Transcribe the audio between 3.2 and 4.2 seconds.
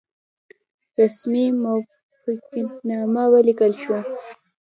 ولیکل شوه.